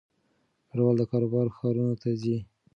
[0.69, 2.37] کډوال د کار لپاره ښارونو ته ځي.